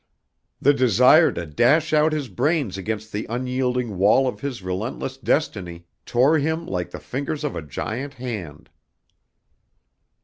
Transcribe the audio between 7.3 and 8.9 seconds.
of a giant hand.